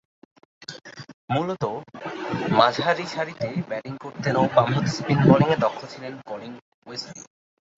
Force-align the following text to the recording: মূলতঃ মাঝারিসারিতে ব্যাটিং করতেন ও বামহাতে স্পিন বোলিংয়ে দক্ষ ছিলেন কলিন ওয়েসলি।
মূলতঃ 1.29 1.73
মাঝারিসারিতে 2.51 3.47
ব্যাটিং 3.69 3.93
করতেন 3.97 4.35
ও 4.35 4.43
বামহাতে 4.55 4.91
স্পিন 4.91 5.19
বোলিংয়ে 5.27 5.57
দক্ষ 5.57 5.79
ছিলেন 5.93 6.13
কলিন 6.25 6.53
ওয়েসলি। 6.85 7.21